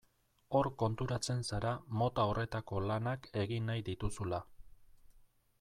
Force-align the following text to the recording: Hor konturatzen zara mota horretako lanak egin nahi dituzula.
Hor 0.59 0.69
konturatzen 0.83 1.43
zara 1.49 1.75
mota 2.01 2.25
horretako 2.31 2.83
lanak 2.87 3.31
egin 3.45 3.71
nahi 3.73 3.89
dituzula. 3.91 4.45